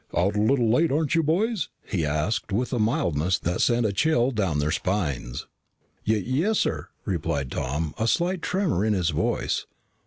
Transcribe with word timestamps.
"Out 0.17 0.35
a 0.35 0.41
little 0.41 0.67
late, 0.67 0.91
aren't 0.91 1.13
you, 1.13 1.21
boys?" 1.21 1.69
he 1.85 2.07
asked 2.07 2.51
with 2.51 2.73
a 2.73 2.79
mildness 2.79 3.37
that 3.37 3.61
sent 3.61 3.85
a 3.85 3.93
chill 3.93 4.31
down 4.31 4.57
their 4.57 4.71
spines. 4.71 5.45
"Y 6.07 6.15
yes 6.15 6.57
sir," 6.57 6.87
replied 7.05 7.51
Tom, 7.51 7.93
a 7.99 8.07
slight 8.07 8.41
tremor 8.41 8.83
in 8.83 8.93
his 8.93 9.11
voice. 9.11 9.67